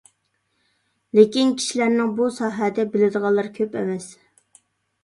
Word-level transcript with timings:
لېكىن 1.19 1.53
كىشىلەرنىڭ 1.59 2.17
بۇ 2.21 2.31
ساھەدە 2.39 2.87
بىلىدىغانلىرى 2.97 3.57
كۆپ 3.61 3.79
ئەمەس. 3.83 4.11